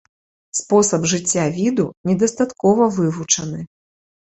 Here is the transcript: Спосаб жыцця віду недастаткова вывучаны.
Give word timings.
Спосаб 0.59 1.03
жыцця 1.11 1.45
віду 1.59 1.87
недастаткова 2.13 2.93
вывучаны. 3.01 3.67